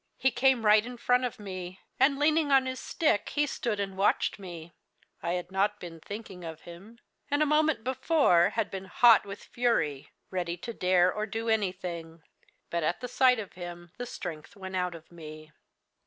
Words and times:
He 0.17 0.31
came 0.31 0.65
right 0.65 0.83
in 0.83 0.97
front 0.97 1.25
of 1.25 1.39
me, 1.39 1.79
and, 1.99 2.17
leaning 2.17 2.51
on 2.51 2.65
his 2.65 2.79
stick, 2.79 3.29
he 3.35 3.45
stood 3.45 3.79
and 3.79 3.95
watched 3.95 4.39
me. 4.39 4.73
I 5.21 5.33
had 5.33 5.51
not 5.51 5.79
been 5.79 5.99
thinking 5.99 6.43
of 6.43 6.61
him, 6.61 6.97
and, 7.29 7.43
a 7.43 7.45
moment 7.45 7.83
before, 7.83 8.49
had 8.55 8.71
been 8.71 8.85
hot 8.85 9.27
with 9.27 9.43
fury, 9.43 10.09
ready 10.31 10.57
to 10.57 10.73
dare 10.73 11.13
or 11.13 11.27
do 11.27 11.49
anything; 11.49 12.23
but, 12.71 12.81
at 12.81 12.99
the 12.99 13.07
sight 13.07 13.37
of 13.37 13.53
him, 13.53 13.91
the 13.97 14.07
strength 14.07 14.55
went 14.55 14.75
out 14.75 14.95
of 14.95 15.11
me. 15.11 15.51